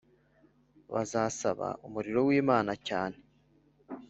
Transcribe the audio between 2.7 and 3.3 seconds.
cyane.